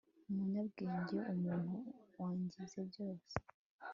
[0.29, 1.75] Umunyabwenge umuntu
[2.17, 3.35] wangije byose